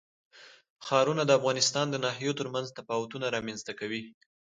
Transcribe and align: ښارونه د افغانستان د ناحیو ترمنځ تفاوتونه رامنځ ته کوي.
ښارونه 0.85 1.23
د 1.25 1.31
افغانستان 1.39 1.85
د 1.89 1.95
ناحیو 2.05 2.37
ترمنځ 2.39 2.67
تفاوتونه 2.79 3.25
رامنځ 3.35 3.59
ته 3.67 3.71
کوي. 3.79 4.01